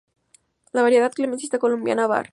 La 0.73 0.81
variedad 0.81 1.11
"Clematis 1.13 1.51
columbiana" 1.59 2.07
var. 2.07 2.29